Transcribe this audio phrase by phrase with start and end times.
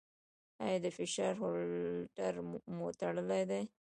[0.63, 2.33] ایا د فشار هولټر
[2.75, 3.61] مو تړلی دی؟